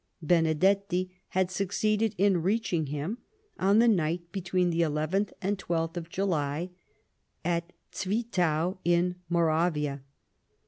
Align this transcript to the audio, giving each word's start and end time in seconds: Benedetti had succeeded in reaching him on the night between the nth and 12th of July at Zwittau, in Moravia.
Benedetti 0.19 1.15
had 1.27 1.51
succeeded 1.51 2.15
in 2.17 2.41
reaching 2.41 2.87
him 2.87 3.19
on 3.59 3.77
the 3.77 3.87
night 3.87 4.31
between 4.31 4.71
the 4.71 4.81
nth 4.83 5.31
and 5.43 5.59
12th 5.59 5.95
of 5.95 6.09
July 6.09 6.71
at 7.45 7.71
Zwittau, 7.93 8.79
in 8.83 9.13
Moravia. 9.29 10.01